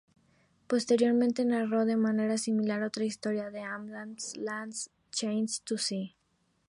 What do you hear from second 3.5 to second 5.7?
de Adams, "Last Chance